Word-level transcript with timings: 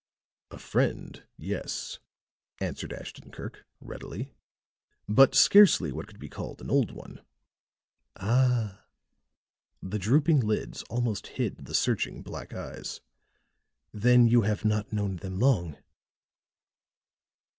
"A 0.49 0.57
friend, 0.57 1.23
yes," 1.37 1.99
answered 2.59 2.91
Ashton 2.91 3.29
Kirk, 3.29 3.67
readily. 3.79 4.33
"But 5.07 5.35
scarcely 5.35 5.91
what 5.91 6.07
could 6.07 6.17
be 6.17 6.27
called 6.27 6.59
an 6.59 6.71
old 6.71 6.89
one." 6.91 7.21
"Ah!" 8.15 8.83
The 9.79 9.99
drooping 9.99 10.39
lids 10.39 10.81
almost 10.89 11.27
hid 11.37 11.65
the 11.65 11.75
searching 11.75 12.23
black 12.23 12.51
eyes. 12.51 13.01
"Then 13.93 14.27
you 14.27 14.41
have 14.41 14.65
not 14.65 14.91
known 14.91 15.17
them 15.17 15.37
long?" 15.37 15.77